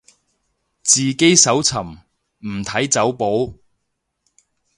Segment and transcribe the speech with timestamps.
[0.81, 1.99] 自己搜尋，
[2.39, 3.53] 唔睇走寶